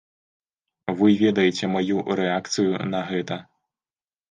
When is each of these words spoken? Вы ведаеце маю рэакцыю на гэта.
Вы 1.01 1.07
ведаеце 1.23 1.69
маю 1.75 1.95
рэакцыю 2.23 2.83
на 2.97 3.05
гэта. 3.13 3.41